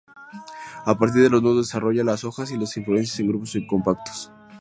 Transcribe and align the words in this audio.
A 0.83 0.97
partir 0.97 1.21
de 1.21 1.29
los 1.29 1.43
nudos 1.43 1.67
desarrolla 1.67 2.03
las 2.03 2.23
hojas 2.23 2.49
y 2.49 2.57
las 2.57 2.75
inflorescencias 2.75 3.19
en 3.19 3.27
grupos 3.27 3.55
compactos. 3.69 4.31